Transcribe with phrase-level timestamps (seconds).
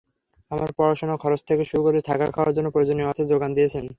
[0.51, 3.85] আমার পড়াশোনার খরচ থেকে শুরু করে থাকা-খাওয়ার জন্য প্রয়োজনীয় অর্থের জোগান দিয়েছেন।